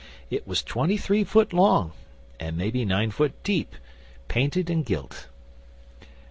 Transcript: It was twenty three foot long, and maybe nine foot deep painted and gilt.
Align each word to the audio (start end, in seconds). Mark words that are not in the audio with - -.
It 0.31 0.47
was 0.47 0.63
twenty 0.63 0.97
three 0.97 1.23
foot 1.23 1.53
long, 1.53 1.91
and 2.39 2.57
maybe 2.57 2.85
nine 2.85 3.11
foot 3.11 3.33
deep 3.43 3.75
painted 4.29 4.67
and 4.67 4.83
gilt. 4.83 5.27